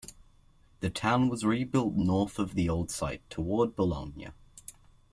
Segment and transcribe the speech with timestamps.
[0.79, 4.29] The town was rebuilt north of the old site, toward Bologna.